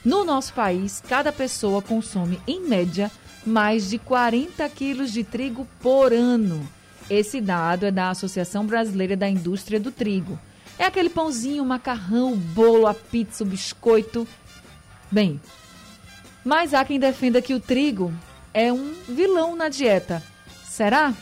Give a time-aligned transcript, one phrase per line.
[0.04, 3.10] no nosso país, cada pessoa consome, em média,
[3.46, 6.68] mais de 40 quilos de trigo por ano.
[7.08, 10.38] Esse dado é da Associação Brasileira da Indústria do Trigo.
[10.78, 14.26] É aquele pãozinho, macarrão, bolo, a pizza, o biscoito.
[15.10, 15.40] Bem,
[16.44, 18.12] mas há quem defenda que o trigo
[18.52, 20.22] é um vilão na dieta.
[20.64, 21.12] Será?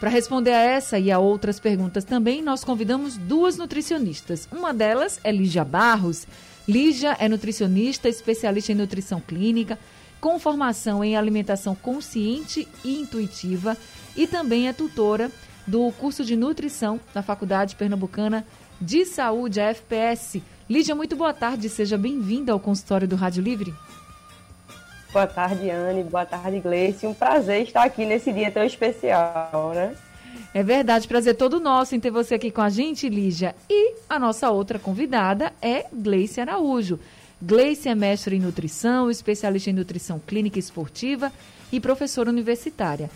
[0.00, 4.48] Para responder a essa e a outras perguntas também, nós convidamos duas nutricionistas.
[4.52, 6.26] Uma delas é Lígia Barros,
[6.66, 9.78] Lígia é nutricionista, especialista em nutrição clínica,
[10.20, 13.76] com formação em alimentação consciente e intuitiva
[14.16, 15.30] e também é tutora
[15.66, 18.46] do curso de nutrição da Faculdade Pernambucana
[18.80, 20.42] de Saúde, a FPS.
[20.68, 23.74] Lígia, muito boa tarde, seja bem-vinda ao consultório do Rádio Livre.
[25.12, 26.02] Boa tarde, Anne.
[26.02, 27.06] Boa tarde, Gleice.
[27.06, 29.94] Um prazer estar aqui nesse dia tão especial, né?
[30.54, 33.56] É verdade, prazer todo nosso em ter você aqui com a gente, Lígia.
[33.68, 37.00] E a nossa outra convidada é Gleice Araújo.
[37.42, 41.32] Gleice é mestre em nutrição, especialista em nutrição clínica e esportiva
[41.72, 43.10] e professora universitária.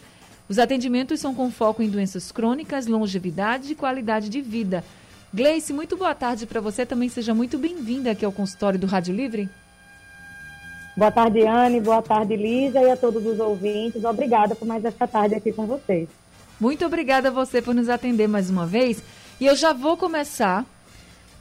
[0.49, 4.83] Os atendimentos são com foco em doenças crônicas, longevidade e qualidade de vida.
[5.33, 6.85] Gleice, muito boa tarde para você.
[6.85, 9.49] Também seja muito bem-vinda aqui ao consultório do Rádio Livre.
[10.97, 11.81] Boa tarde, Anne.
[11.81, 14.03] Boa tarde, Lígia e a todos os ouvintes.
[14.03, 16.18] Obrigada por mais essa tarde aqui com vocês.
[16.61, 19.03] Muito obrigada a você por nos atender mais uma vez.
[19.41, 20.67] E eu já vou começar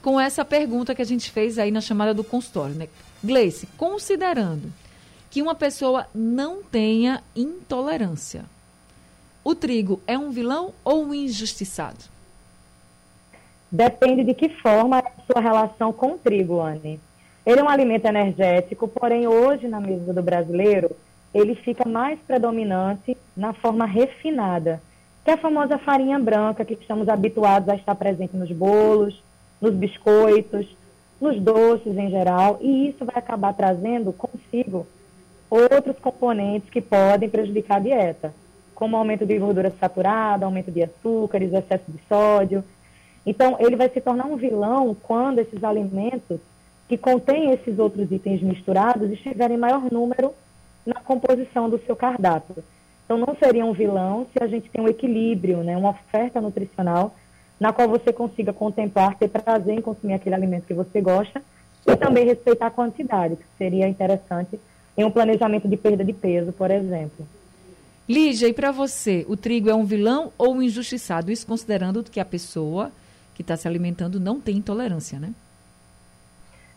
[0.00, 2.88] com essa pergunta que a gente fez aí na chamada do consultório, né?
[3.22, 4.72] Gleice, considerando
[5.28, 8.44] que uma pessoa não tenha intolerância,
[9.42, 12.04] o trigo é um vilão ou um injustiçado?
[13.70, 17.00] Depende de que forma é a sua relação com o trigo, Anne.
[17.44, 20.94] Ele é um alimento energético, porém hoje na mesa do brasileiro,
[21.34, 24.80] ele fica mais predominante na forma refinada
[25.28, 29.22] que é a famosa farinha branca que estamos habituados a estar presente nos bolos,
[29.60, 30.66] nos biscoitos,
[31.20, 34.86] nos doces em geral, e isso vai acabar trazendo consigo
[35.50, 38.34] outros componentes que podem prejudicar a dieta,
[38.74, 42.64] como aumento de gordura saturada, aumento de açúcares, excesso de sódio.
[43.26, 46.40] Então, ele vai se tornar um vilão quando esses alimentos
[46.88, 50.32] que contêm esses outros itens misturados estiverem em maior número
[50.86, 52.64] na composição do seu cardápio.
[53.08, 57.16] Então, não seria um vilão se a gente tem um equilíbrio, né, uma oferta nutricional
[57.58, 61.40] na qual você consiga contemplar, ter prazer em consumir aquele alimento que você gosta
[61.86, 64.60] e também respeitar a quantidade, que seria interessante
[64.94, 67.26] em um planejamento de perda de peso, por exemplo.
[68.06, 71.32] Lígia, e para você, o trigo é um vilão ou um injustiçado?
[71.32, 72.92] Isso considerando que a pessoa
[73.34, 75.32] que está se alimentando não tem intolerância, né?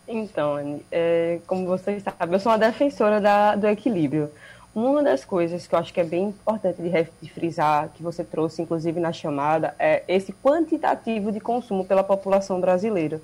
[0.08, 4.30] Então, é, como vocês sabem, eu sou uma defensora da, do equilíbrio.
[4.74, 8.62] Uma das coisas que eu acho que é bem importante de, frisar, que você trouxe
[8.62, 13.20] inclusive na chamada, é esse quantitativo de consumo pela população brasileira.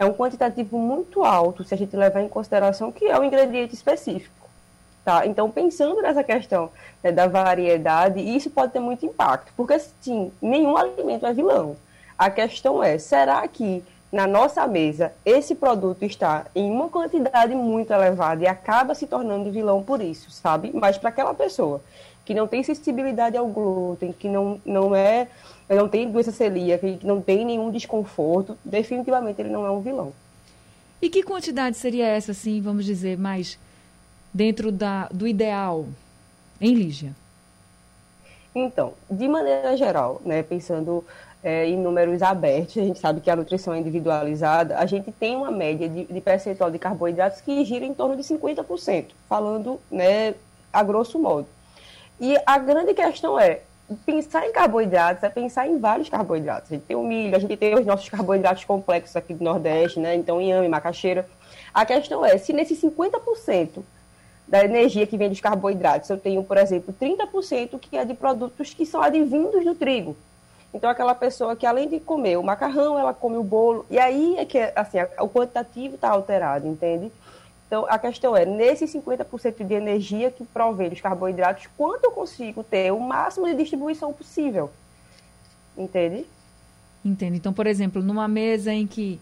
[0.00, 3.72] É um quantitativo muito alto se a gente levar em consideração que é um ingrediente
[3.72, 4.34] específico.
[5.04, 5.24] Tá?
[5.26, 6.70] Então, pensando nessa questão
[7.04, 11.76] né, da variedade, isso pode ter muito impacto, porque sim, nenhum alimento é vilão.
[12.18, 17.92] A questão é, será que na nossa mesa, esse produto está em uma quantidade muito
[17.92, 20.72] elevada e acaba se tornando vilão por isso, sabe?
[20.74, 21.80] Mas para aquela pessoa
[22.24, 25.28] que não tem sensibilidade ao glúten, que não, não é,
[25.68, 30.12] não tem doença celíaca, que não tem nenhum desconforto, definitivamente ele não é um vilão.
[31.00, 33.58] E que quantidade seria essa, assim, vamos dizer, mais
[34.34, 35.86] dentro da, do ideal
[36.60, 37.14] em Lígia?
[38.54, 41.04] Então, de maneira geral, né, pensando
[41.42, 45.36] é, em números abertos, a gente sabe que a nutrição é individualizada, a gente tem
[45.36, 50.34] uma média de, de percentual de carboidratos que gira em torno de 50%, falando né,
[50.72, 51.46] a grosso modo.
[52.20, 53.60] E a grande questão é,
[54.04, 56.70] pensar em carboidratos é pensar em vários carboidratos.
[56.70, 59.98] A gente tem o milho, a gente tem os nossos carboidratos complexos aqui do Nordeste,
[59.98, 60.14] né?
[60.14, 61.26] Então, inhame, macaxeira.
[61.72, 63.82] A questão é, se nesses 50%
[64.46, 68.74] da energia que vem dos carboidratos, eu tenho, por exemplo, 30% que é de produtos
[68.74, 70.16] que são advindos do trigo.
[70.72, 73.84] Então, aquela pessoa que além de comer o macarrão, ela come o bolo.
[73.90, 77.10] E aí é que assim, o quantitativo está alterado, entende?
[77.66, 82.64] Então, a questão é, nesses 50% de energia que provém dos carboidratos, quanto eu consigo
[82.64, 84.70] ter o máximo de distribuição possível?
[85.76, 86.26] Entende?
[87.04, 87.36] Entende.
[87.36, 89.20] Então, por exemplo, numa mesa em que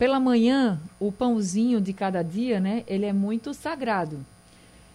[0.00, 2.84] pela manhã, o pãozinho de cada dia, né?
[2.86, 4.24] Ele é muito sagrado.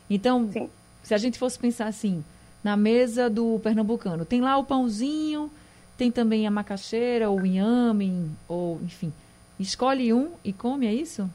[0.09, 0.67] Então, Sim.
[1.03, 2.23] se a gente fosse pensar assim,
[2.63, 5.51] na mesa do pernambucano, tem lá o pãozinho,
[5.97, 9.13] tem também a macaxeira, ou o inhame, ou enfim.
[9.59, 11.29] Escolhe um e come, é isso?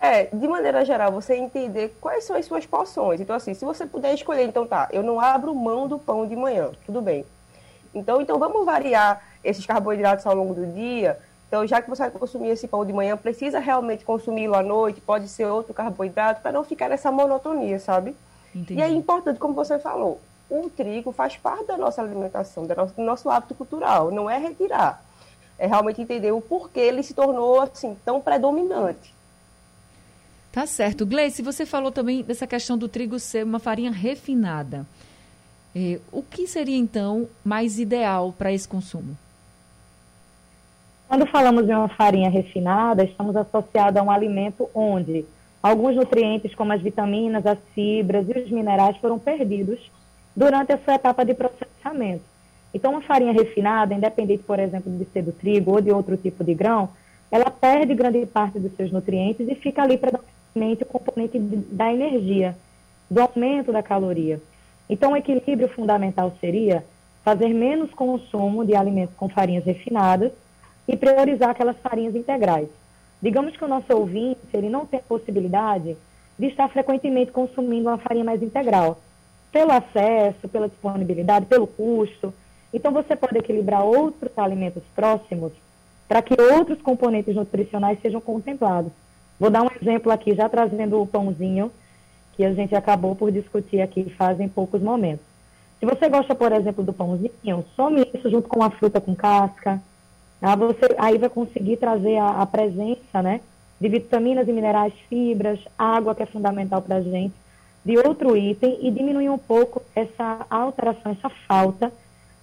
[0.00, 3.20] É, de maneira geral, você entender quais são as suas porções.
[3.20, 6.36] Então, assim, se você puder escolher, então tá, eu não abro mão do pão de
[6.36, 7.24] manhã, tudo bem.
[7.94, 11.18] Então, então vamos variar esses carboidratos ao longo do dia.
[11.48, 15.00] Então, já que você vai consumir esse pão de manhã, precisa realmente consumi-lo à noite,
[15.00, 18.14] pode ser outro carboidrato, para não ficar nessa monotonia, sabe?
[18.54, 18.80] Entendi.
[18.80, 22.94] E é importante, como você falou, o trigo faz parte da nossa alimentação, do nosso,
[22.94, 25.02] do nosso hábito cultural, não é retirar.
[25.58, 29.12] É realmente entender o porquê ele se tornou assim tão predominante.
[30.52, 31.04] Tá certo.
[31.04, 34.86] Gleice, você falou também dessa questão do trigo ser uma farinha refinada.
[35.76, 39.16] É, o que seria, então, mais ideal para esse consumo?
[41.06, 45.24] Quando falamos em uma farinha refinada, estamos associados a um alimento onde
[45.62, 49.78] alguns nutrientes, como as vitaminas, as fibras e os minerais, foram perdidos
[50.38, 52.22] durante a sua etapa de processamento.
[52.72, 56.44] Então, uma farinha refinada, independente, por exemplo, de ser do trigo ou de outro tipo
[56.44, 56.90] de grão,
[57.28, 62.56] ela perde grande parte dos seus nutrientes e fica ali predominante o componente da energia,
[63.10, 64.40] do aumento da caloria.
[64.88, 66.84] Então, o equilíbrio fundamental seria
[67.24, 70.30] fazer menos consumo de alimentos com farinhas refinadas
[70.86, 72.68] e priorizar aquelas farinhas integrais.
[73.20, 75.96] Digamos que o nosso ouvinte, ele não tem possibilidade
[76.38, 78.98] de estar frequentemente consumindo uma farinha mais integral,
[79.50, 82.32] pelo acesso, pela disponibilidade, pelo custo.
[82.72, 85.52] Então, você pode equilibrar outros alimentos próximos
[86.06, 88.92] para que outros componentes nutricionais sejam contemplados.
[89.38, 91.70] Vou dar um exemplo aqui, já trazendo o pãozinho,
[92.34, 95.26] que a gente acabou por discutir aqui fazem poucos momentos.
[95.78, 99.80] Se você gosta, por exemplo, do pãozinho, some isso junto com a fruta com casca.
[100.40, 100.56] Tá?
[100.56, 103.40] Você aí vai conseguir trazer a, a presença né,
[103.80, 107.34] de vitaminas e minerais, fibras, água, que é fundamental para a gente,
[107.88, 111.90] de outro item e diminuir um pouco essa alteração, essa falta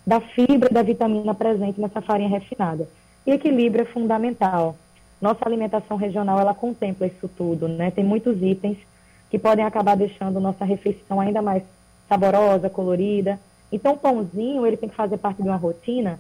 [0.04, 2.90] da fibra da vitamina presente nessa farinha refinada.
[3.28, 4.76] E equilíbrio é fundamental.
[5.22, 7.92] Nossa alimentação regional, ela contempla isso tudo, né?
[7.92, 8.80] Tem muitos itens
[9.30, 11.62] que podem acabar deixando nossa refeição ainda mais
[12.10, 13.40] saborosa, colorida.
[13.72, 16.20] Então, o pãozinho, ele tem que fazer parte de uma rotina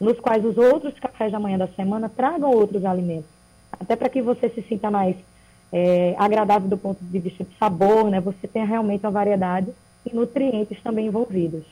[0.00, 3.30] nos quais os outros cafés da manhã da semana tragam outros alimentos.
[3.70, 5.14] Até para que você se sinta mais
[5.76, 8.20] é, agradável do ponto de vista de sabor, né?
[8.20, 9.72] Você tenha realmente uma variedade
[10.06, 11.64] e nutrientes também envolvidos.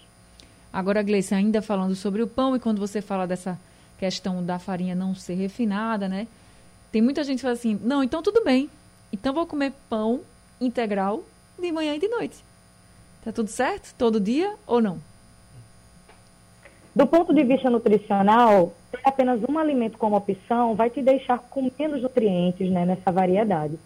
[0.73, 3.57] Agora, Gleice, ainda falando sobre o pão, e quando você fala dessa
[3.99, 6.27] questão da farinha não ser refinada, né?
[6.91, 8.69] Tem muita gente que fala assim, não, então tudo bem.
[9.13, 10.23] Então vou comer pão
[10.61, 11.23] integral
[11.57, 12.45] de manhã e de noite.
[13.25, 13.95] Tá tudo certo?
[13.97, 14.99] Todo dia ou não?
[16.93, 21.71] Do ponto de vista nutricional, ter apenas um alimento como opção vai te deixar com
[21.79, 23.79] menos nutrientes né, nessa variedade.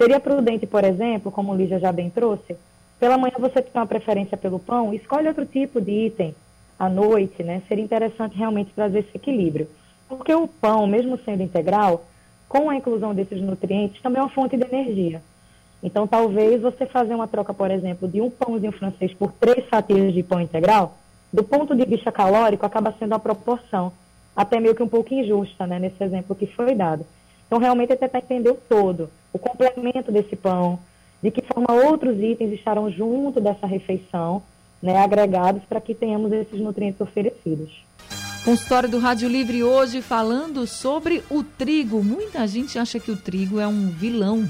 [0.00, 2.56] Seria prudente, por exemplo, como o Lígia já bem trouxe,
[2.98, 6.34] pela manhã você tem uma preferência pelo pão, escolhe outro tipo de item
[6.78, 7.60] à noite, né?
[7.68, 9.68] Seria interessante realmente trazer esse equilíbrio.
[10.08, 12.06] Porque o pão, mesmo sendo integral,
[12.48, 15.20] com a inclusão desses nutrientes, também é uma fonte de energia.
[15.82, 20.14] Então, talvez você fazer uma troca, por exemplo, de um pãozinho francês por três fatias
[20.14, 20.96] de pão integral,
[21.30, 23.92] do ponto de vista calórico, acaba sendo uma proporção
[24.34, 27.04] até meio que um pouco injusta, né, nesse exemplo que foi dado.
[27.50, 30.78] Então, realmente, é tentar entender o todo, o complemento desse pão,
[31.20, 34.40] de que forma outros itens estarão junto dessa refeição,
[34.80, 37.84] né, agregados para que tenhamos esses nutrientes oferecidos.
[38.44, 42.04] Consultório do Rádio Livre hoje falando sobre o trigo.
[42.04, 44.48] Muita gente acha que o trigo é um vilão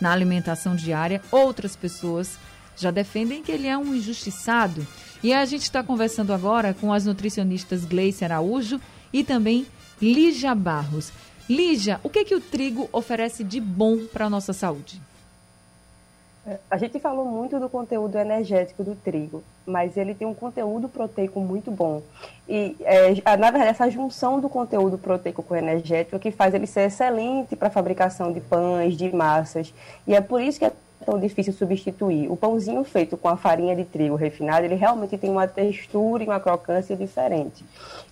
[0.00, 1.20] na alimentação diária.
[1.32, 2.38] Outras pessoas
[2.76, 4.86] já defendem que ele é um injustiçado.
[5.20, 8.80] E a gente está conversando agora com as nutricionistas Gleice Araújo
[9.12, 9.66] e também
[10.00, 11.10] Lígia Barros.
[11.48, 15.00] Lígia, o que, que o trigo oferece de bom para a nossa saúde?
[16.46, 20.88] É, a gente falou muito do conteúdo energético do trigo, mas ele tem um conteúdo
[20.88, 22.02] proteico muito bom.
[22.48, 26.66] E, é, na verdade, essa junção do conteúdo proteico com energético é que faz ele
[26.66, 29.74] ser excelente para a fabricação de pães, de massas.
[30.06, 30.72] E é por isso que é
[31.06, 32.28] tão difícil substituir.
[32.28, 36.26] O pãozinho feito com a farinha de trigo refinada, ele realmente tem uma textura e
[36.26, 37.64] uma crocância diferente.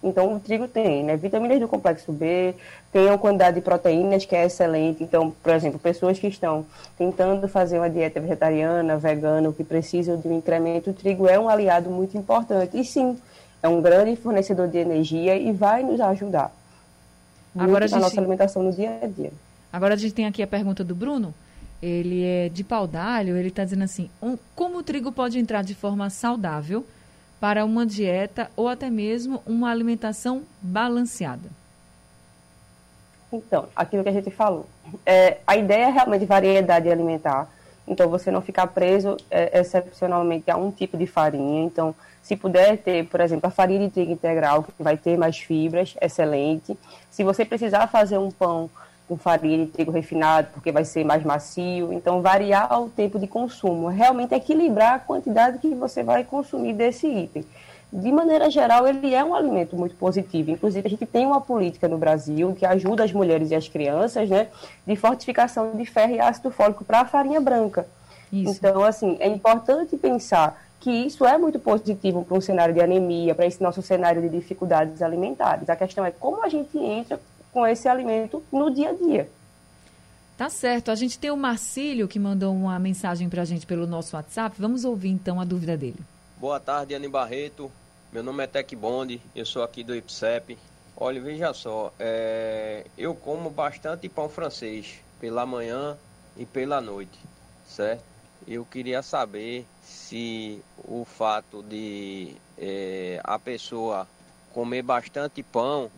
[0.02, 2.54] Então, o trigo tem né, vitaminas do complexo B,
[2.92, 5.02] tem uma quantidade de proteínas que é excelente.
[5.02, 6.64] Então, por exemplo, pessoas que estão
[6.96, 11.48] tentando fazer uma dieta vegetariana, vegana, que precisam de um incremento, o trigo é um
[11.48, 12.78] aliado muito importante.
[12.78, 13.18] E sim,
[13.60, 16.54] é um grande fornecedor de energia e vai nos ajudar
[17.56, 17.96] Agora, a gente...
[17.96, 19.32] na nossa alimentação no dia a dia.
[19.72, 21.34] Agora a gente tem aqui a pergunta do Bruno
[21.84, 25.62] ele é de pau d'alho, ele está dizendo assim, um, como o trigo pode entrar
[25.62, 26.84] de forma saudável
[27.38, 31.50] para uma dieta ou até mesmo uma alimentação balanceada?
[33.30, 34.66] Então, aquilo que a gente falou.
[35.04, 37.48] É, a ideia é realmente variedade alimentar.
[37.86, 41.64] Então, você não ficar preso é, excepcionalmente a um tipo de farinha.
[41.64, 45.36] Então, se puder ter, por exemplo, a farinha de trigo integral, que vai ter mais
[45.36, 46.78] fibras, excelente.
[47.10, 48.70] Se você precisar fazer um pão
[49.08, 51.92] com farinha de trigo refinado, porque vai ser mais macio.
[51.92, 53.88] Então, variar o tempo de consumo.
[53.88, 57.44] Realmente equilibrar a quantidade que você vai consumir desse item.
[57.92, 60.50] De maneira geral, ele é um alimento muito positivo.
[60.50, 64.28] Inclusive, a gente tem uma política no Brasil que ajuda as mulheres e as crianças,
[64.28, 64.48] né,
[64.86, 67.86] de fortificação de ferro e ácido fólico para a farinha branca.
[68.32, 68.50] Isso.
[68.50, 73.34] Então, assim, é importante pensar que isso é muito positivo para um cenário de anemia,
[73.34, 75.70] para esse nosso cenário de dificuldades alimentares.
[75.70, 77.20] A questão é como a gente entra
[77.54, 79.30] com esse alimento no dia a dia.
[80.36, 80.90] Tá certo.
[80.90, 84.56] A gente tem o Marcílio que mandou uma mensagem para a gente pelo nosso WhatsApp.
[84.58, 86.00] Vamos ouvir então a dúvida dele.
[86.36, 87.70] Boa tarde, Anne Barreto.
[88.12, 90.58] Meu nome é Tec Bond, eu sou aqui do IPSEP.
[90.96, 92.84] Olha, veja só, é...
[92.96, 95.96] eu como bastante pão francês pela manhã
[96.36, 97.18] e pela noite,
[97.66, 98.02] certo?
[98.46, 104.06] Eu queria saber se o fato de é, a pessoa
[104.52, 105.90] comer bastante pão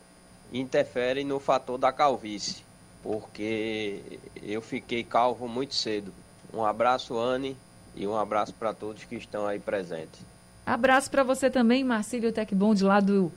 [0.53, 2.65] interfere no fator da calvície,
[3.03, 4.01] porque
[4.43, 6.13] eu fiquei calvo muito cedo.
[6.53, 7.57] Um abraço, Anne,
[7.95, 10.21] e um abraço para todos que estão aí presentes.
[10.65, 13.31] Abraço para você também, Marcílio Tecbon, de lá do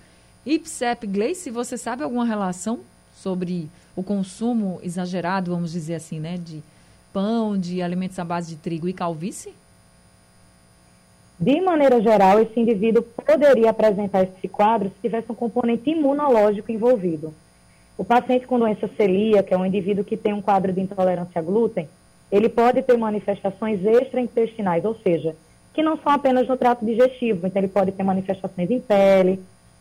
[0.45, 1.51] IPSEP Gleice.
[1.51, 2.79] Você sabe alguma relação
[3.15, 6.63] sobre o consumo exagerado, vamos dizer assim, né, de
[7.13, 9.53] pão, de alimentos à base de trigo e calvície?
[11.39, 17.33] De maneira geral, esse indivíduo poderia apresentar esse quadro se tivesse um componente imunológico envolvido.
[17.97, 21.41] O paciente com doença celíaca, é um indivíduo que tem um quadro de intolerância a
[21.41, 21.87] glúten,
[22.29, 25.33] ele pode ter manifestações extraintestinais, ou seja,
[25.73, 29.39] que não são apenas no trato digestivo, então ele pode ter manifestações em pele,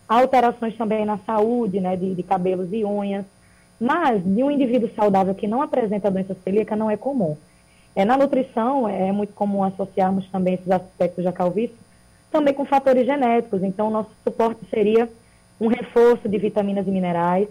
[0.08, 3.24] alterações também na saúde, né, de, de cabelos e unhas,
[3.80, 7.36] mas de um indivíduo saudável que não apresenta doença celíaca não é comum.
[7.96, 11.88] É, na nutrição, é muito comum associarmos também esses aspectos da calvície
[12.30, 13.62] também com fatores genéticos.
[13.62, 15.08] Então, nosso suporte seria
[15.60, 17.48] um reforço de vitaminas e minerais,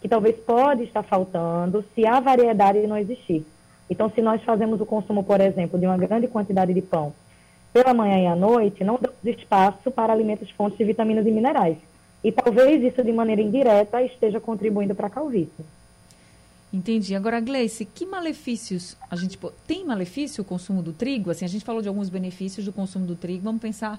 [0.00, 3.44] que talvez pode estar faltando se a variedade não existir.
[3.90, 7.12] Então, se nós fazemos o consumo, por exemplo, de uma grande quantidade de pão
[7.72, 11.76] pela manhã e à noite, não damos espaço para alimentos fontes de vitaminas e minerais.
[12.22, 15.64] E talvez isso, de maneira indireta, esteja contribuindo para a calvície.
[16.72, 17.14] Entendi.
[17.14, 21.30] Agora, Gleice, que malefícios a gente tem malefício o consumo do trigo?
[21.30, 23.44] Assim, a gente falou de alguns benefícios do consumo do trigo.
[23.44, 23.98] Vamos pensar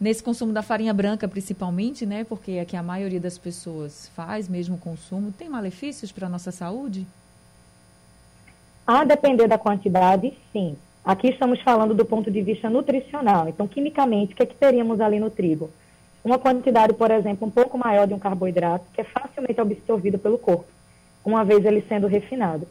[0.00, 2.24] nesse consumo da farinha branca, principalmente, né?
[2.24, 5.32] Porque é que a maioria das pessoas faz mesmo o consumo.
[5.32, 7.06] Tem malefícios para a nossa saúde?
[8.86, 10.76] A depender da quantidade, sim.
[11.04, 13.48] Aqui estamos falando do ponto de vista nutricional.
[13.48, 15.70] Então, quimicamente, o que, é que teríamos ali no trigo?
[16.24, 20.38] Uma quantidade, por exemplo, um pouco maior de um carboidrato que é facilmente absorvido pelo
[20.38, 20.75] corpo
[21.26, 22.66] uma vez ele sendo refinado.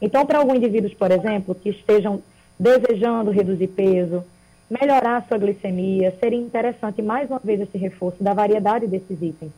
[0.00, 2.22] Então, para alguns indivíduos, por exemplo, que estejam
[2.58, 4.24] desejando reduzir peso,
[4.70, 9.52] melhorar sua glicemia, seria interessante mais uma vez esse reforço da variedade desses itens.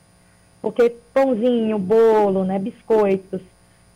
[0.60, 3.40] Porque pãozinho, bolo, né, biscoitos,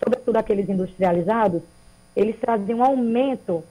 [0.02, 1.62] sobretudo aqueles industrializados,
[2.16, 3.62] eles trazem um aumento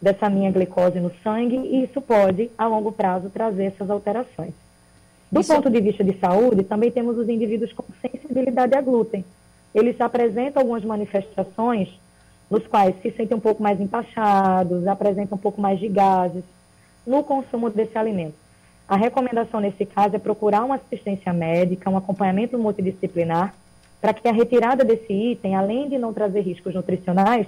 [0.00, 4.52] dessa minha glicose no sangue e isso pode, a longo prazo, trazer essas alterações.
[5.30, 5.54] Do isso...
[5.54, 9.24] ponto de vista de saúde, também temos os indivíduos com sensibilidade a glúten
[9.74, 11.88] eles apresentam algumas manifestações
[12.50, 16.44] nos quais se sentem um pouco mais empachados, apresentam um pouco mais de gases
[17.06, 18.34] no consumo desse alimento.
[18.86, 23.54] A recomendação nesse caso é procurar uma assistência médica, um acompanhamento multidisciplinar,
[24.00, 27.46] para que a retirada desse item, além de não trazer riscos nutricionais,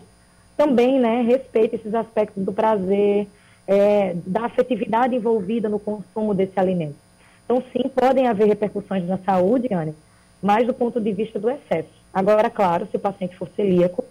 [0.56, 3.26] também né, respeite esses aspectos do prazer,
[3.66, 6.96] é, da afetividade envolvida no consumo desse alimento.
[7.44, 9.94] Então, sim, podem haver repercussões na saúde, Anne,
[10.40, 12.03] mas do ponto de vista do excesso.
[12.14, 14.04] Agora, claro, se o paciente for celíaco,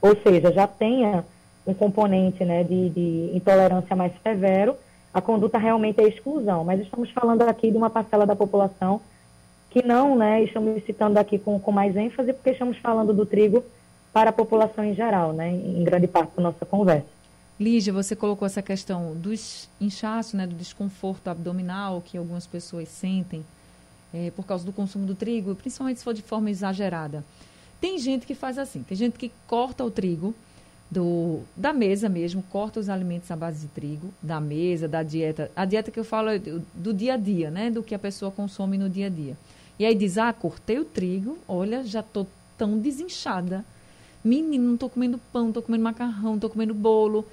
[0.00, 1.24] ou seja, já tenha
[1.66, 4.76] um componente né, de, de intolerância mais severo,
[5.12, 6.64] a conduta realmente é exclusão.
[6.64, 9.00] Mas estamos falando aqui de uma parcela da população
[9.70, 13.64] que não, né, estamos citando aqui com, com mais ênfase, porque estamos falando do trigo
[14.12, 17.06] para a população em geral, né, em grande parte da nossa conversa.
[17.58, 19.30] Lígia, você colocou essa questão do
[19.80, 23.44] inchaço, né, do desconforto abdominal que algumas pessoas sentem
[24.16, 27.22] é, por causa do consumo do trigo, principalmente se for de forma exagerada.
[27.80, 30.34] Tem gente que faz assim, tem gente que corta o trigo
[30.90, 35.50] do, da mesa mesmo, corta os alimentos à base de trigo, da mesa, da dieta.
[35.54, 37.70] A dieta que eu falo é do, do dia a dia, né?
[37.70, 39.36] Do que a pessoa consome no dia a dia.
[39.78, 43.64] E aí diz, ah, cortei o trigo, olha, já estou tão desinchada.
[44.24, 47.26] Menino, não estou comendo pão, estou comendo macarrão, estou comendo bolo,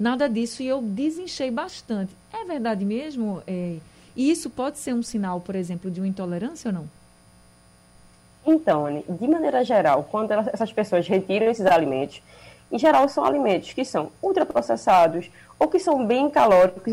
[0.00, 0.62] nada disso.
[0.62, 2.12] E eu desinchei bastante.
[2.32, 3.42] É verdade mesmo?
[3.46, 3.76] É,
[4.16, 6.88] e isso pode ser um sinal, por exemplo, de uma intolerância ou não?
[8.46, 12.22] Então, Anne, de maneira geral, quando elas, essas pessoas retiram esses alimentos,
[12.70, 16.92] em geral são alimentos que são ultraprocessados ou que são bem calóricos,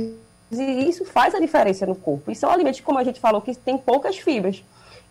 [0.51, 2.31] e isso faz a diferença no corpo.
[2.31, 4.63] E são alimentos, como a gente falou, que têm poucas fibras.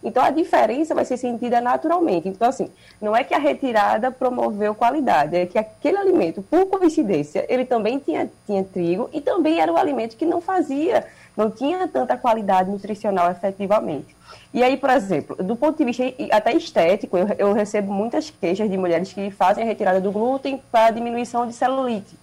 [0.03, 2.29] Então a diferença vai ser sentida naturalmente.
[2.29, 7.45] Então, assim, não é que a retirada promoveu qualidade, é que aquele alimento, por coincidência,
[7.49, 11.05] ele também tinha, tinha trigo e também era um alimento que não fazia,
[11.38, 14.16] não tinha tanta qualidade nutricional efetivamente.
[14.52, 16.02] E aí, por exemplo, do ponto de vista
[16.33, 20.61] até estético, eu, eu recebo muitas queixas de mulheres que fazem a retirada do glúten
[20.73, 22.18] para diminuição de celulite.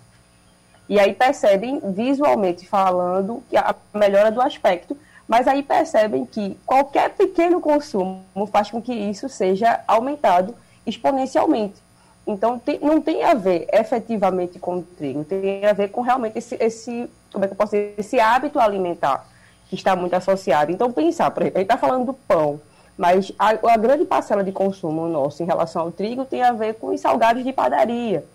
[0.89, 7.61] E aí percebem, visualmente falando, a melhora do aspecto, mas aí percebem que qualquer pequeno
[7.61, 10.53] consumo faz com que isso seja aumentado
[10.85, 11.84] exponencialmente.
[12.27, 16.39] Então, tem, não tem a ver efetivamente com o trigo, tem a ver com realmente
[16.39, 19.27] esse, esse, como é que eu posso dizer, esse hábito alimentar
[19.69, 20.71] que está muito associado.
[20.71, 22.59] Então, pensar, por exemplo, a gente está falando do pão,
[22.97, 26.75] mas a, a, grande parcela de consumo nosso em relação ao trigo tem a ver
[26.75, 28.25] com os salgados de padaria,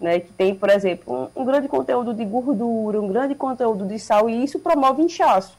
[0.00, 3.98] né, que tem, por exemplo, um, um grande conteúdo de gordura, um grande conteúdo de
[4.00, 5.56] sal, e isso promove inchaço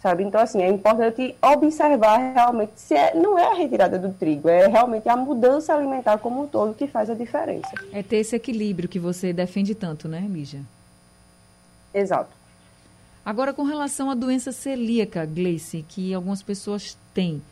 [0.00, 0.22] sabe?
[0.24, 4.66] Então, assim, é importante observar realmente se é, não é a retirada do trigo, é
[4.66, 7.70] realmente a mudança alimentar como um todo que faz a diferença.
[7.92, 10.60] É ter esse equilíbrio que você defende tanto, né, Lígia?
[11.92, 12.30] Exato.
[13.24, 17.42] Agora, com relação à doença celíaca, Gleice, que algumas pessoas têm,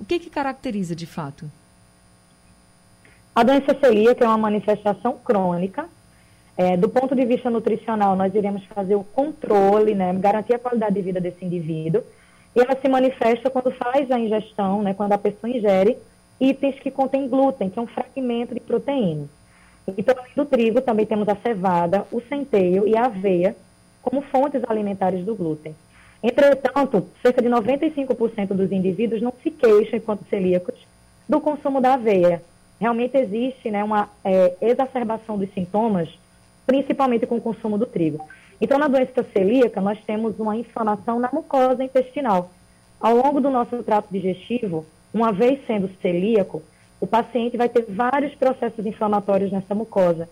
[0.00, 1.50] o que, que caracteriza de fato?
[3.34, 5.88] A doença celíaca é uma manifestação crônica
[6.58, 10.96] é, do ponto de vista nutricional, nós iremos fazer o controle, né, garantir a qualidade
[10.96, 12.02] de vida desse indivíduo.
[12.54, 15.96] E ela se manifesta quando faz a ingestão, né, quando a pessoa ingere
[16.40, 19.28] itens que contêm glúten, que é um fragmento de proteína.
[19.96, 23.54] Então, além do trigo, também temos a cevada, o centeio e a aveia
[24.02, 25.76] como fontes alimentares do glúten.
[26.20, 30.74] Entretanto, cerca de 95% dos indivíduos não se queixam, enquanto celíacos,
[31.28, 32.42] do consumo da aveia.
[32.80, 36.08] Realmente existe né, uma é, exacerbação dos sintomas
[36.68, 38.28] principalmente com o consumo do trigo.
[38.60, 42.50] Então, na doença celíaca, nós temos uma inflamação na mucosa intestinal.
[43.00, 46.62] Ao longo do nosso trato digestivo, uma vez sendo celíaco,
[47.00, 50.28] o paciente vai ter vários processos inflamatórios nessa mucosa.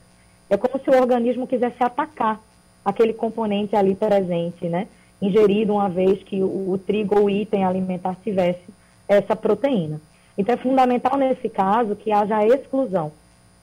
[0.50, 2.38] É como se o organismo quisesse atacar
[2.84, 4.88] aquele componente ali presente, né?
[5.22, 8.62] Ingerido uma vez que o, o trigo ou item alimentar tivesse
[9.08, 10.02] essa proteína.
[10.36, 13.10] Então, é fundamental nesse caso que haja a exclusão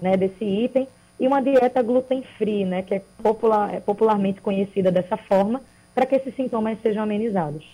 [0.02, 0.88] né, desse item
[1.20, 5.62] e uma dieta gluten free, né, que é, popular, é popularmente conhecida dessa forma,
[5.94, 7.66] para que esses sintomas sejam amenizados.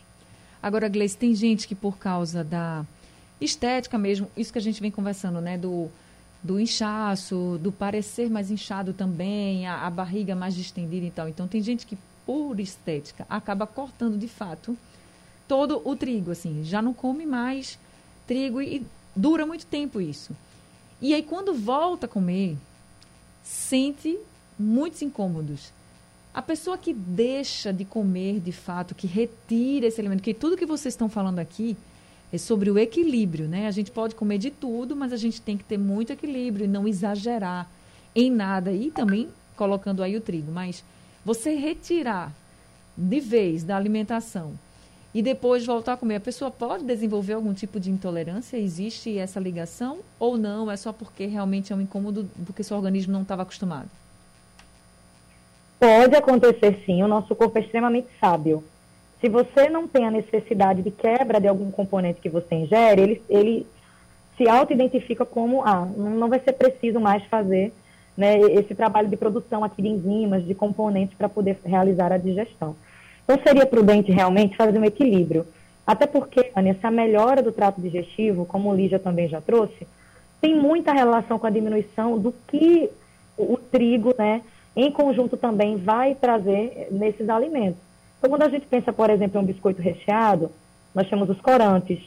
[0.62, 2.86] Agora, Gleice, tem gente que por causa da
[3.39, 5.89] estética mesmo, isso que a gente vem conversando, né, do,
[6.43, 11.30] do inchaço, do parecer mais inchado também, a, a barriga mais distendida e tal.
[11.30, 14.78] Então, tem gente que por estética acaba cortando de fato
[15.47, 17.80] todo o trigo, assim, já não come mais
[18.28, 20.36] trigo e dura muito tempo isso.
[21.02, 22.56] E aí, quando volta a comer,
[23.49, 24.15] sente
[24.59, 25.71] muitos incômodos.
[26.31, 30.67] A pessoa que deixa de comer de fato, que retira esse alimento, que tudo que
[30.67, 31.75] vocês estão falando aqui
[32.31, 33.65] é sobre o equilíbrio, né?
[33.65, 36.67] A gente pode comer de tudo, mas a gente tem que ter muito equilíbrio e
[36.67, 37.67] não exagerar
[38.15, 38.71] em nada.
[38.71, 40.51] E também colocando aí o trigo.
[40.51, 40.83] Mas
[41.25, 42.31] você retirar
[42.95, 44.53] de vez da alimentação
[45.13, 48.57] e depois voltar a comer, a pessoa pode desenvolver algum tipo de intolerância?
[48.57, 50.69] Existe essa ligação ou não?
[50.69, 53.89] É só porque realmente é um incômodo porque seu organismo não estava acostumado?
[55.79, 58.63] Pode acontecer sim, o nosso corpo é extremamente sábio.
[59.19, 63.23] Se você não tem a necessidade de quebra de algum componente que você ingere, ele,
[63.29, 63.67] ele
[64.37, 67.73] se auto-identifica como, ah, não vai ser preciso mais fazer
[68.15, 72.75] né, esse trabalho de produção aqui de enzimas, de componentes para poder realizar a digestão.
[73.29, 75.45] Então, seria prudente realmente fazer um equilíbrio.
[75.85, 79.85] Até porque, Ana, essa melhora do trato digestivo, como o Lígia também já trouxe,
[80.41, 82.89] tem muita relação com a diminuição do que
[83.37, 84.41] o trigo, né,
[84.75, 87.79] em conjunto também vai trazer nesses alimentos.
[88.17, 90.49] Então, quando a gente pensa, por exemplo, em um biscoito recheado,
[90.95, 91.99] nós temos os corantes,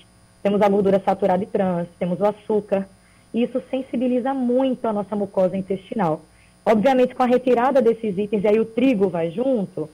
[0.42, 2.88] temos a gordura saturada e trans, temos o açúcar,
[3.32, 6.22] e isso sensibiliza muito a nossa mucosa intestinal.
[6.66, 9.88] Obviamente, com a retirada desses itens, e aí o trigo vai junto,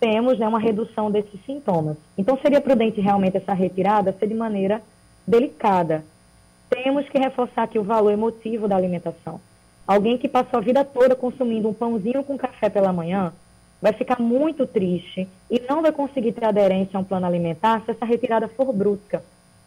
[0.00, 1.96] temos né, uma redução desses sintomas.
[2.16, 4.82] Então, seria prudente realmente essa retirada ser de maneira
[5.26, 6.04] delicada.
[6.70, 9.40] Temos que reforçar aqui o valor emotivo da alimentação.
[9.86, 13.32] Alguém que passou a vida toda consumindo um pãozinho com café pela manhã
[13.80, 17.92] vai ficar muito triste e não vai conseguir ter aderência a um plano alimentar se
[17.92, 19.22] essa retirada for brusca.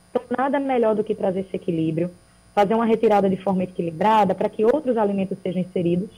[0.09, 2.11] Então, nada melhor do que trazer esse equilíbrio,
[2.53, 6.09] fazer uma retirada de forma equilibrada para que outros alimentos sejam inseridos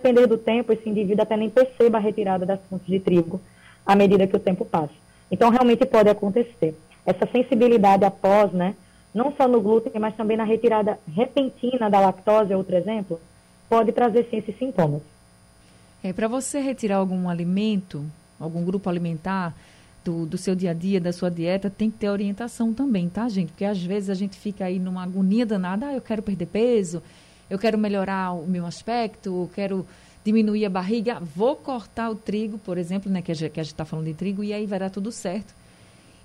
[0.00, 3.40] depender do tempo, esse indivíduo até nem perceba a retirada das fontes de trigo
[3.84, 4.94] à medida que o tempo passa.
[5.30, 6.74] Então, realmente pode acontecer.
[7.04, 8.74] Essa sensibilidade após, né,
[9.14, 13.20] não só no glúten, mas também na retirada repentina da lactose, outro exemplo,
[13.68, 15.02] pode trazer sim esses sintomas.
[16.02, 18.04] É, para você retirar algum alimento,
[18.38, 19.54] algum grupo alimentar
[20.04, 23.28] do, do seu dia a dia, da sua dieta, tem que ter orientação também, tá,
[23.28, 23.50] gente?
[23.50, 27.02] Porque às vezes a gente fica aí numa agonia danada, ah, eu quero perder peso,
[27.50, 29.86] eu quero melhorar o meu aspecto, eu quero
[30.24, 34.06] diminuir a barriga, vou cortar o trigo, por exemplo, né, que a gente está falando
[34.06, 35.52] de trigo, e aí vai dar tudo certo.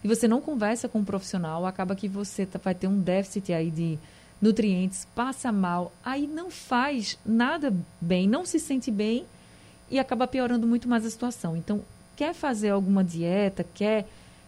[0.03, 3.51] E você não conversa com um profissional, acaba que você tá, vai ter um déficit
[3.51, 3.97] aí de
[4.39, 9.25] nutrientes, passa mal, aí não faz nada bem, não se sente bem
[9.89, 11.57] e acaba piorando muito mais a situação.
[11.57, 11.81] Então,
[12.15, 14.05] quer fazer alguma dieta, quer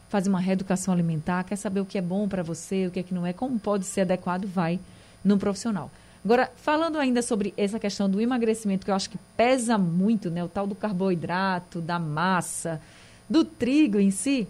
[0.09, 3.03] fazer uma reeducação alimentar, quer saber o que é bom para você, o que é
[3.03, 4.79] que não é, como pode ser adequado, vai
[5.23, 5.89] num profissional.
[6.27, 10.43] Agora, falando ainda sobre essa questão do emagrecimento, que eu acho que pesa muito, né?
[10.43, 12.81] O tal do carboidrato, da massa,
[13.29, 14.45] do trigo em si.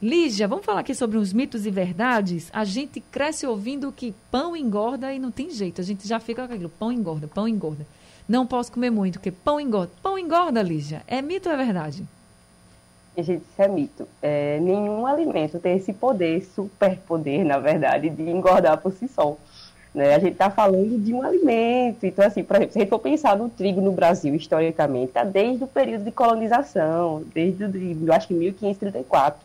[0.00, 2.48] Lígia, vamos falar aqui sobre uns mitos e verdades?
[2.54, 5.78] A gente cresce ouvindo que pão engorda e não tem jeito.
[5.78, 7.86] A gente já fica com aquilo, pão engorda, pão engorda.
[8.26, 9.92] Não posso comer muito, porque pão engorda.
[10.02, 11.02] Pão engorda, Lígia.
[11.06, 12.02] É mito ou é verdade?
[13.18, 14.08] Gente, isso é mito.
[14.22, 19.36] É, nenhum alimento tem esse poder, superpoder, na verdade, de engordar por si só.
[19.94, 20.14] Né?
[20.14, 22.04] A gente está falando de um alimento.
[22.04, 25.24] Então, assim, por exemplo, se a gente for pensar no trigo no Brasil, historicamente, está
[25.24, 29.40] desde o período de colonização, desde, eu acho que 1534.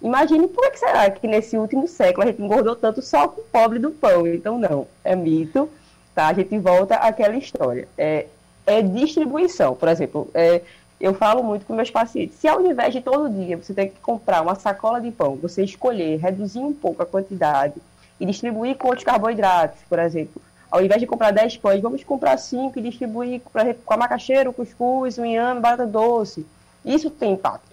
[0.00, 3.44] Imagine por que será que nesse último século a gente engordou tanto só com o
[3.44, 4.26] pobre do pão.
[4.26, 5.68] Então, não, é mito.
[6.14, 6.28] Tá?
[6.28, 7.88] A gente volta àquela história.
[7.96, 8.26] É,
[8.66, 9.74] é distribuição.
[9.74, 10.62] Por exemplo, é,
[11.00, 12.36] eu falo muito com meus pacientes.
[12.38, 15.64] Se ao invés de todo dia você ter que comprar uma sacola de pão, você
[15.64, 17.74] escolher reduzir um pouco a quantidade
[18.20, 20.40] e distribuir com outros carboidratos, por exemplo.
[20.70, 23.40] Ao invés de comprar 10 pães, vamos comprar 5 e distribuir
[23.84, 26.46] com a macaxeira, o cuscuz, o inhame, batata doce.
[26.84, 27.68] Isso tem impacto.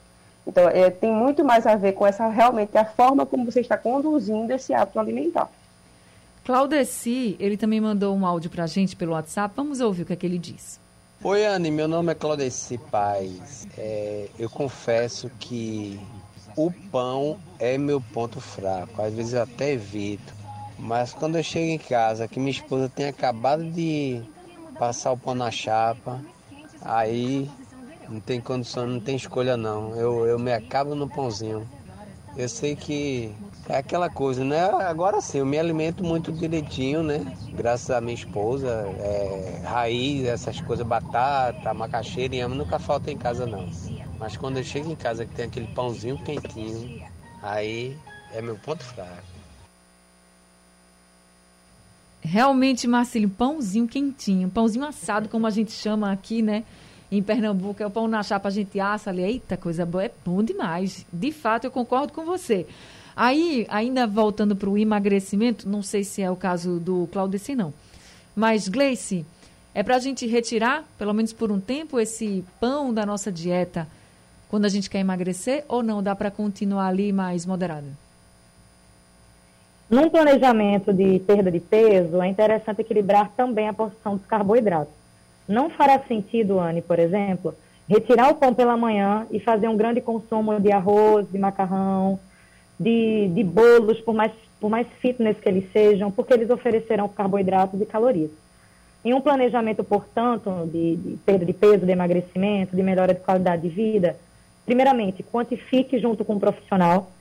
[0.48, 3.78] Então, é, tem muito mais a ver com essa realmente a forma como você está
[3.78, 5.50] conduzindo esse hábito alimentar.
[6.46, 9.54] Claudeci, ele também mandou um áudio para a gente pelo WhatsApp.
[9.58, 10.80] Vamos ouvir o que, é que ele diz.
[11.24, 13.68] Oi, Anne, meu nome é Claudeci Paz.
[13.76, 16.00] É, eu confesso que
[16.56, 19.02] o pão é meu ponto fraco.
[19.02, 20.34] Às vezes eu até evito.
[20.78, 24.22] Mas quando eu chego em casa, que minha esposa tem acabado de
[24.78, 26.24] passar o pão na chapa,
[26.82, 27.50] aí
[28.10, 29.96] não tem condição, não tem escolha não.
[29.96, 31.68] Eu, eu me acabo no pãozinho.
[32.36, 33.34] Eu sei que
[33.70, 34.62] é aquela coisa, né?
[34.62, 37.26] Agora sim, eu me alimento muito direitinho, né?
[37.54, 43.46] Graças à minha esposa, é, raiz, essas coisas, batata, macaxeira e nunca falta em casa
[43.46, 43.66] não.
[44.20, 47.04] Mas quando eu chego em casa que tem aquele pãozinho quentinho,
[47.42, 47.98] aí
[48.34, 49.36] é meu ponto fraco.
[52.22, 56.64] Realmente, Marcelo, pãozinho quentinho, pãozinho assado, como a gente chama aqui, né?
[57.12, 59.22] Em Pernambuco, é o pão na chapa, a gente assa ali.
[59.22, 61.06] Eita, coisa boa, é bom demais.
[61.14, 62.66] De fato, eu concordo com você.
[63.16, 67.72] Aí, ainda voltando para o emagrecimento, não sei se é o caso do Claudeci, não.
[68.36, 69.24] Mas, Gleice,
[69.74, 73.88] é para a gente retirar, pelo menos por um tempo, esse pão da nossa dieta
[74.56, 76.02] quando a gente quer emagrecer ou não?
[76.02, 77.88] Dá para continuar ali mais moderado?
[79.90, 84.94] Num planejamento de perda de peso, é interessante equilibrar também a porção dos carboidratos.
[85.46, 87.54] Não fará sentido, Anne, por exemplo,
[87.90, 92.18] retirar o pão pela manhã e fazer um grande consumo de arroz, de macarrão,
[92.80, 97.82] de, de bolos, por mais, por mais fitness que eles sejam, porque eles oferecerão carboidratos
[97.82, 98.32] e calorias.
[99.04, 103.64] Em um planejamento, portanto, de, de perda de peso, de emagrecimento, de melhora de qualidade
[103.64, 104.16] de vida,
[104.66, 107.12] primeiramente, quantifique junto com o profissional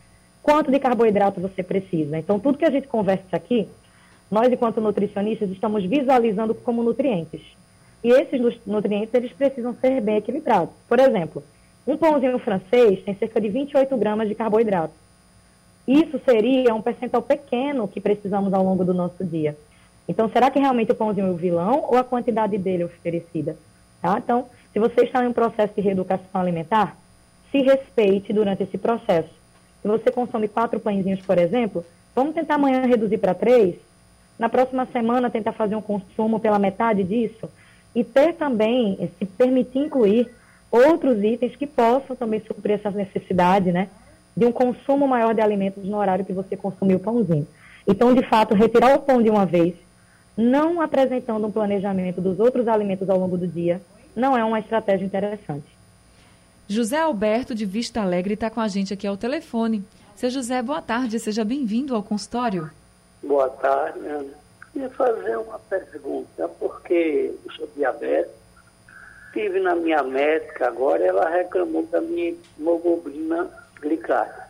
[0.42, 2.18] quanto de carboidrato você precisa.
[2.18, 3.66] Então, tudo que a gente conversa aqui,
[4.30, 7.40] nós, enquanto nutricionistas, estamos visualizando como nutrientes.
[8.02, 10.74] E esses nutrientes, eles precisam ser bem equilibrados.
[10.86, 11.42] Por exemplo,
[11.86, 14.92] um pãozinho francês tem cerca de 28 gramas de carboidrato.
[15.88, 19.56] Isso seria um percentual pequeno que precisamos ao longo do nosso dia.
[20.06, 23.56] Então, será que realmente o pãozinho é o vilão ou a quantidade dele é oferecida?
[24.02, 24.18] Tá?
[24.18, 26.96] Então, se você está em um processo de reeducação alimentar,
[27.54, 29.30] se respeite durante esse processo.
[29.80, 33.76] Se você consome quatro pãezinhos, por exemplo, vamos tentar amanhã reduzir para três.
[34.36, 37.48] Na próxima semana, tentar fazer um consumo pela metade disso.
[37.94, 40.28] E ter também, se permitir incluir
[40.68, 43.88] outros itens que possam também suprir essa necessidade, né?
[44.36, 47.46] De um consumo maior de alimentos no horário que você consumiu o pãozinho.
[47.86, 49.74] Então, de fato, retirar o pão de uma vez,
[50.36, 53.80] não apresentando um planejamento dos outros alimentos ao longo do dia,
[54.16, 55.73] não é uma estratégia interessante.
[56.66, 59.84] José Alberto de Vista Alegre está com a gente aqui ao telefone.
[60.16, 62.70] Seu José, boa tarde, seja bem-vindo ao consultório.
[63.22, 64.32] Boa tarde, Ana.
[64.72, 68.34] Queria fazer uma pergunta, porque eu sou diabético,
[69.26, 73.50] estive na minha médica agora, ela reclamou da minha hemoglobina
[73.80, 74.48] glicada.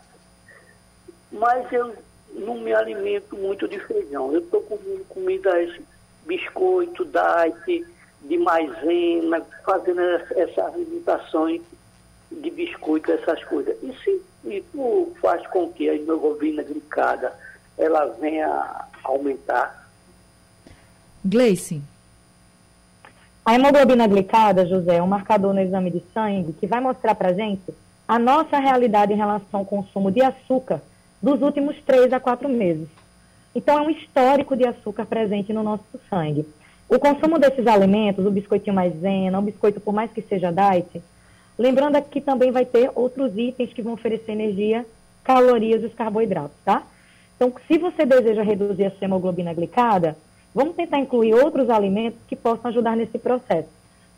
[1.32, 1.94] Mas eu
[2.32, 4.32] não me alimento muito de feijão.
[4.32, 5.80] Eu estou comendo comidas,
[6.24, 7.84] biscoito, diet,
[8.22, 11.60] de maisena, fazendo essas limitações
[12.40, 13.76] de biscoito, essas coisas.
[13.82, 17.32] E se isso faz com que a hemoglobina glicada
[17.78, 19.88] ela venha aumentar.
[21.24, 21.82] Gleice.
[23.44, 27.32] A hemoglobina glicada, José, é um marcador no exame de sangue que vai mostrar para
[27.32, 27.74] gente
[28.06, 30.80] a nossa realidade em relação ao consumo de açúcar
[31.22, 32.88] dos últimos três a quatro meses.
[33.54, 36.46] Então, é um histórico de açúcar presente no nosso sangue.
[36.88, 41.02] O consumo desses alimentos, o biscoitinho maisena, o biscoito, por mais que seja diet,
[41.58, 44.84] lembrando que também vai ter outros itens que vão oferecer energia,
[45.22, 46.82] calorias e os carboidratos, tá?
[47.36, 50.16] Então, se você deseja reduzir a hemoglobina glicada,
[50.54, 53.68] Vamos tentar incluir outros alimentos que possam ajudar nesse processo,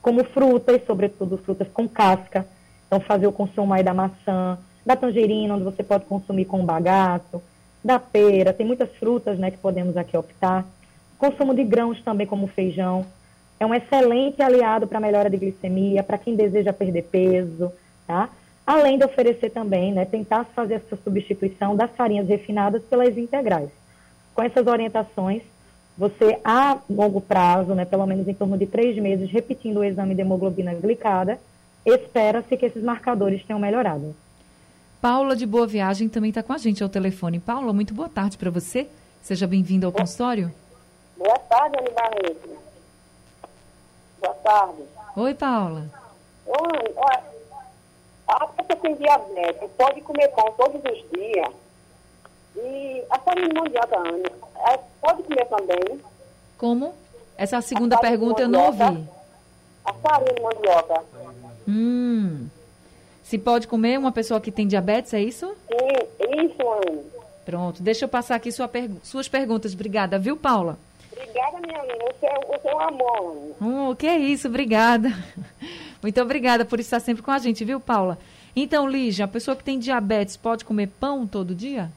[0.03, 2.46] como frutas, sobretudo frutas com casca.
[2.87, 7.42] Então, fazer o consumo aí da maçã, da tangerina, onde você pode consumir com bagaço,
[7.83, 10.66] da pera, tem muitas frutas né, que podemos aqui optar.
[11.16, 13.07] Consumo de grãos também, como feijão.
[13.59, 17.73] É um excelente aliado para a melhora de glicemia, para quem deseja perder peso,
[18.07, 18.29] tá?
[18.66, 23.71] Além de oferecer também, né, tentar fazer essa substituição das farinhas refinadas pelas integrais.
[24.35, 25.42] Com essas orientações,
[25.97, 30.14] você, a longo prazo, né, pelo menos em torno de três meses, repetindo o exame
[30.14, 31.38] de hemoglobina glicada,
[31.85, 34.14] espera-se que esses marcadores tenham melhorado.
[35.01, 37.38] Paula de Boa Viagem também está com a gente ao telefone.
[37.38, 38.88] Paula, muito boa tarde para você.
[39.23, 40.53] Seja bem-vinda ao boa, consultório.
[41.16, 42.65] Boa tarde, Ana Barreto.
[44.27, 44.83] Boa tarde.
[45.15, 45.85] Oi, Paula.
[46.47, 47.23] Oi, olha,
[48.27, 51.53] a pessoa tem diabetes pode comer pão todos os dias
[52.57, 56.01] e a farinha de mandioca, Ana, pode comer também?
[56.59, 56.93] Como?
[57.37, 59.09] Essa segunda pergunta eu não ouvi.
[59.85, 61.05] A farinha de mandioca.
[61.69, 62.49] Hum.
[63.23, 65.55] Se pode comer uma pessoa que tem diabetes, é isso?
[65.69, 67.03] Sim, isso, Ana.
[67.45, 68.69] Pronto, deixa eu passar aqui sua
[69.05, 69.73] suas perguntas.
[69.73, 70.77] Obrigada, viu, Paula?
[71.37, 72.05] Obrigada, minha amiga.
[72.14, 73.37] Você, é, você é um amor.
[73.61, 75.12] Hum, que é isso, obrigada.
[76.03, 78.16] Muito obrigada por estar sempre com a gente, viu, Paula?
[78.55, 81.90] Então, Lígia, a pessoa que tem diabetes pode comer pão todo dia?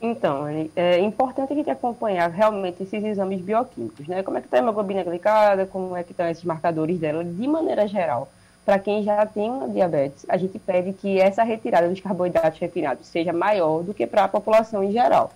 [0.00, 4.22] Então, é importante a gente acompanhar realmente esses exames bioquímicos, né?
[4.22, 7.48] Como é que está a hemoglobina glicada, como é que estão esses marcadores dela, de
[7.48, 8.28] maneira geral.
[8.64, 13.08] Para quem já tem uma diabetes, a gente pede que essa retirada dos carboidratos refinados
[13.08, 15.32] seja maior do que para a população em geral.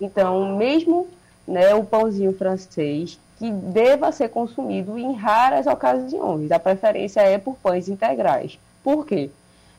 [0.00, 1.06] Então, mesmo
[1.46, 7.56] né, o pãozinho francês, que deva ser consumido em raras ocasiões, a preferência é por
[7.56, 8.58] pães integrais.
[8.82, 9.30] Por quê?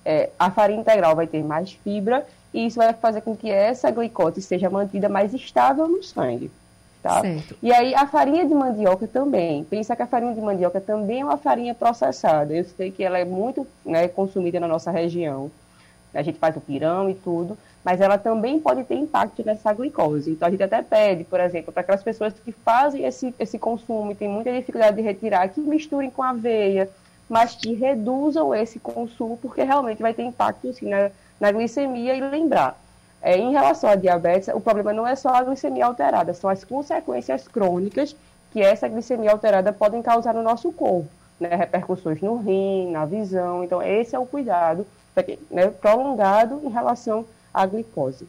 [0.06, 3.92] É, a farinha integral vai ter mais fibra e isso vai fazer com que essa
[3.92, 6.50] glicose seja mantida mais estável no sangue.
[7.04, 7.22] Tá?
[7.62, 9.64] E aí a farinha de mandioca também.
[9.64, 12.54] Pensa que a farinha de mandioca também é uma farinha processada.
[12.54, 15.52] Eu sei que ela é muito né, consumida na nossa região.
[16.14, 20.32] A gente faz o pirão e tudo, mas ela também pode ter impacto nessa glicose.
[20.32, 24.12] Então a gente até pede, por exemplo, para aquelas pessoas que fazem esse, esse consumo
[24.12, 26.90] e têm muita dificuldade de retirar, que misturem com aveia,
[27.30, 32.20] mas que reduzam esse consumo, porque realmente vai ter impacto sim, na, na glicemia e
[32.20, 32.78] lembrar,
[33.22, 36.66] é, em relação à diabetes, o problema não é só a glicemia alterada, são as
[36.66, 38.14] consequências crônicas
[38.52, 41.08] que essa glicemia alterada podem causar no nosso corpo,
[41.40, 43.64] né, repercussões no rim, na visão.
[43.64, 44.86] Então, esse é o cuidado
[45.50, 47.26] né, prolongado em relação
[47.58, 48.28] à glicose.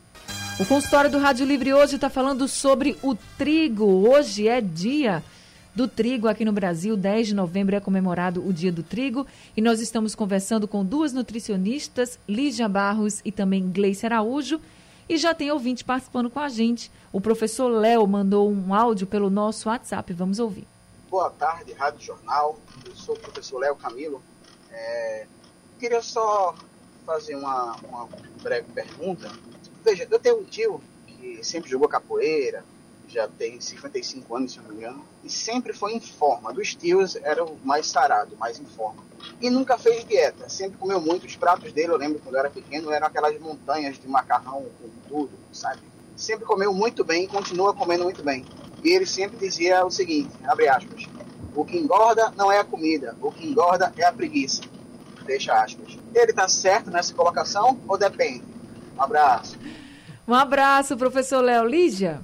[0.59, 3.85] O consultório do Rádio Livre hoje está falando sobre o trigo.
[4.09, 5.23] Hoje é dia
[5.75, 6.97] do trigo aqui no Brasil.
[6.97, 11.13] 10 de novembro é comemorado o Dia do Trigo e nós estamos conversando com duas
[11.13, 14.61] nutricionistas, Lígia Barros e também Gleice Araújo.
[15.07, 16.91] E já tem ouvinte participando com a gente.
[17.13, 20.11] O professor Léo mandou um áudio pelo nosso WhatsApp.
[20.15, 20.67] Vamos ouvir.
[21.11, 22.59] Boa tarde, Rádio Jornal.
[22.85, 24.23] Eu sou o professor Léo Camilo.
[24.73, 25.27] É...
[25.79, 26.55] Queria só
[27.09, 28.07] fazer uma, uma
[28.43, 29.33] breve pergunta.
[29.83, 32.63] Veja, eu tenho um tio que sempre jogou capoeira,
[33.09, 36.53] já tem 55 anos, se não me engano, e sempre foi em forma.
[36.53, 39.03] Dos tios era o mais sarado, mais em forma.
[39.41, 41.27] E nunca fez dieta, sempre comeu muito.
[41.27, 44.91] Os pratos dele, eu lembro quando eu era pequeno, eram aquelas montanhas de macarrão com
[45.09, 45.81] tudo, sabe?
[46.15, 48.45] Sempre comeu muito bem e continua comendo muito bem.
[48.85, 51.05] E ele sempre dizia o seguinte, abre aspas,
[51.57, 54.61] o que engorda não é a comida, o que engorda é a preguiça.
[55.29, 55.99] Fecha aspas.
[56.15, 58.43] Ele tá certo nessa colocação ou depende?
[58.97, 59.59] Um abraço.
[60.27, 62.21] Um abraço, professor Léo Lígia.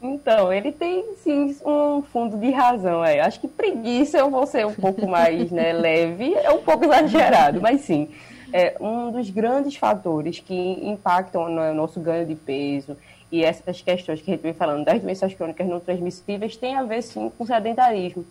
[0.00, 3.04] Então, ele tem sim um fundo de razão.
[3.04, 3.18] É.
[3.18, 7.60] Acho que preguiça eu vou ser um pouco mais né, leve, é um pouco exagerado,
[7.60, 8.08] mas sim.
[8.52, 12.96] É um dos grandes fatores que impactam no nosso ganho de peso
[13.30, 16.84] e essas questões que a gente vem falando das doenças crônicas não transmissíveis tem a
[16.84, 18.24] ver sim com sedentarismo.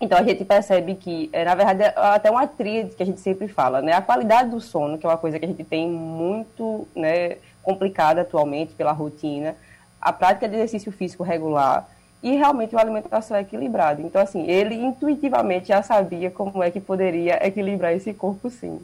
[0.00, 3.20] Então a gente percebe que, é, na verdade, é até uma tríade que a gente
[3.20, 3.92] sempre fala, né?
[3.92, 8.20] A qualidade do sono, que é uma coisa que a gente tem muito né, complicada
[8.20, 9.56] atualmente pela rotina,
[10.00, 11.88] a prática de exercício físico regular
[12.22, 14.00] e realmente uma alimentação equilibrada.
[14.00, 18.80] Então, assim, ele intuitivamente já sabia como é que poderia equilibrar esse corpo, sim.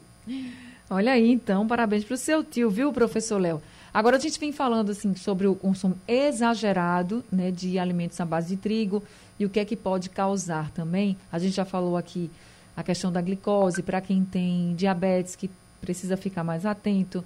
[0.89, 3.61] Olha aí, então, parabéns para o seu tio, viu, professor Léo?
[3.93, 8.55] Agora a gente vem falando assim sobre o consumo exagerado né, de alimentos à base
[8.55, 9.01] de trigo
[9.39, 11.17] e o que é que pode causar também.
[11.31, 12.29] A gente já falou aqui
[12.75, 15.49] a questão da glicose para quem tem diabetes que
[15.81, 17.23] precisa ficar mais atento.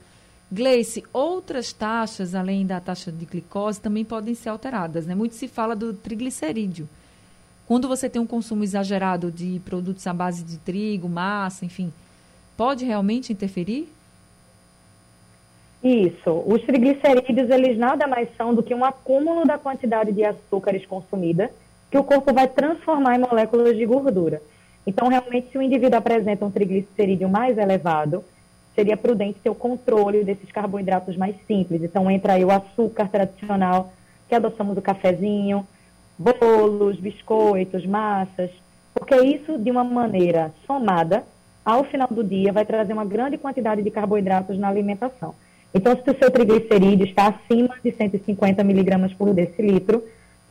[0.51, 5.13] Gleice, outras taxas além da taxa de glicose também podem ser alteradas, né?
[5.13, 6.89] Muito se fala do triglicerídeo.
[7.67, 11.93] Quando você tem um consumo exagerado de produtos à base de trigo, massa, enfim,
[12.57, 13.87] pode realmente interferir?
[15.83, 16.43] Isso.
[16.47, 21.51] Os triglicerídeos, eles nada mais são do que um acúmulo da quantidade de açúcares consumida
[21.89, 24.41] que o corpo vai transformar em moléculas de gordura.
[24.85, 28.23] Então, realmente, se o indivíduo apresenta um triglicerídeo mais elevado,
[28.75, 31.83] seria prudente ter o controle desses carboidratos mais simples.
[31.83, 33.91] Então, entra aí o açúcar tradicional,
[34.27, 35.65] que adoçamos o cafezinho,
[36.17, 38.51] bolos, biscoitos, massas,
[38.93, 41.23] porque isso, de uma maneira somada,
[41.63, 45.35] ao final do dia, vai trazer uma grande quantidade de carboidratos na alimentação.
[45.73, 50.03] Então, se o seu triglicerídeo está acima de 150 miligramas por decilitro,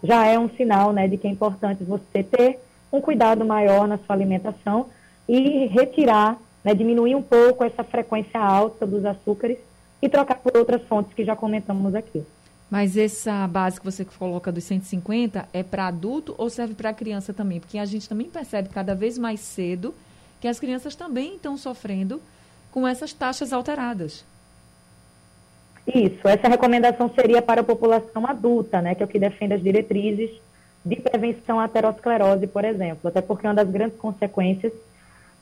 [0.03, 2.59] já é um sinal né, de que é importante você ter
[2.93, 4.87] um cuidado maior na sua alimentação
[5.29, 9.59] e retirar, né, diminuir um pouco essa frequência alta dos açúcares
[10.01, 12.25] e trocar por outras fontes que já comentamos aqui.
[12.71, 17.33] Mas essa base que você coloca dos 150 é para adulto ou serve para criança
[17.33, 17.61] também?
[17.61, 19.95] Porque a gente também percebe cada vez mais cedo
[20.41, 22.21] que as crianças também estão sofrendo
[22.71, 24.25] com essas taxas alteradas.
[25.95, 29.63] Isso, essa recomendação seria para a população adulta, né, que é o que defende as
[29.63, 30.31] diretrizes
[30.85, 34.73] de prevenção à aterosclerose, por exemplo, até porque uma das grandes consequências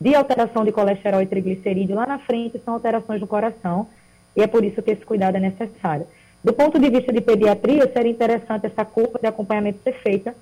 [0.00, 3.88] de alteração de colesterol e triglicerídeo lá na frente são alterações no coração,
[4.37, 6.06] e é por isso que esse cuidado é necessário.
[6.44, 10.35] Do ponto de vista de pediatria, seria interessante essa curva de acompanhamento ser feita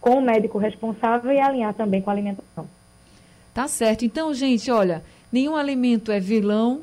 [0.00, 2.66] com o médico responsável e alinhar também com a alimentação.
[3.52, 4.04] Tá certo.
[4.04, 6.80] Então, gente, olha, nenhum alimento é vilão,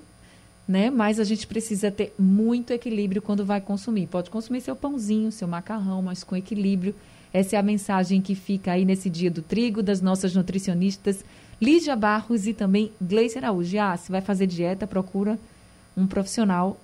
[0.68, 0.90] né?
[0.90, 4.08] Mas a gente precisa ter muito equilíbrio quando vai consumir.
[4.08, 6.96] Pode consumir seu pãozinho, seu macarrão, mas com equilíbrio.
[7.34, 11.24] Essa é a mensagem que fica aí nesse dia do trigo das nossas nutricionistas
[11.62, 13.80] Lígia Barros e também Gleice Araújo.
[13.80, 15.38] Ah, se vai fazer dieta, procura
[15.96, 16.80] um profissional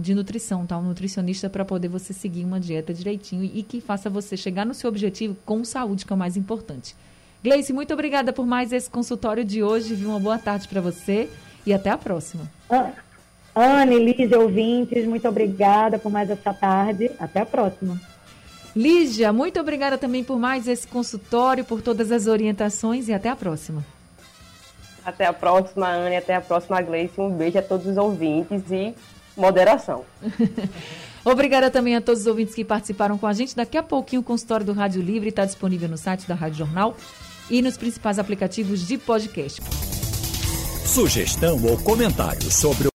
[0.00, 0.78] de nutrição, tá?
[0.78, 4.72] Um nutricionista para poder você seguir uma dieta direitinho e que faça você chegar no
[4.72, 6.96] seu objetivo com saúde, que é o mais importante.
[7.42, 9.94] Gleice, muito obrigada por mais esse consultório de hoje.
[10.06, 11.28] Uma boa tarde para você
[11.66, 12.50] e até a próxima.
[12.70, 12.92] Ah.
[13.54, 17.10] Anne, Lígia, ouvintes, muito obrigada por mais essa tarde.
[17.18, 18.00] Até a próxima.
[18.74, 23.36] Lígia, muito obrigada também por mais esse consultório, por todas as orientações e até a
[23.36, 23.84] próxima.
[25.04, 27.20] Até a próxima, Anne, até a próxima, Gleice.
[27.20, 28.94] Um beijo a todos os ouvintes e
[29.36, 30.04] moderação.
[31.24, 33.54] Obrigada também a todos os ouvintes que participaram com a gente.
[33.54, 36.96] Daqui a pouquinho o consultório do Rádio Livre está disponível no site da Rádio Jornal
[37.48, 39.62] e nos principais aplicativos de podcast.
[40.84, 42.88] Sugestão ou comentário sobre